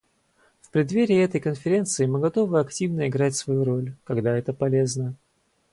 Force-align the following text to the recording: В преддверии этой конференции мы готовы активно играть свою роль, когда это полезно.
В 0.61 0.71
преддверии 0.71 1.17
этой 1.23 1.39
конференции 1.39 2.07
мы 2.07 2.19
готовы 2.19 2.59
активно 2.59 3.07
играть 3.07 3.35
свою 3.35 3.63
роль, 3.63 3.93
когда 4.03 4.35
это 4.35 4.51
полезно. 4.51 5.13